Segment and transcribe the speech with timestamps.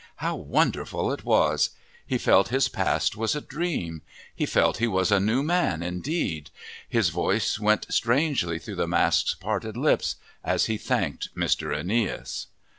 [0.15, 1.69] How wonderful it was!
[2.03, 4.01] He felt his past was a dream.
[4.33, 6.49] He felt he was a new man indeed.
[6.89, 11.77] His voice went strangely through the mask's parted lips, as he thanked Mr.
[11.77, 12.47] Aeneas.